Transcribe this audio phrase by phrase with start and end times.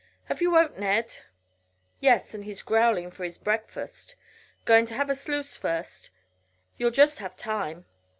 [0.23, 1.15] "Have you woke Ned?"
[1.99, 4.15] "Yes, and he's growling for his breakfast.
[4.65, 6.09] Going to have a sluice first?
[6.79, 7.85] You'll just have time."